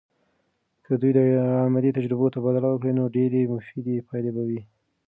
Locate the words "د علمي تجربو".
1.15-2.33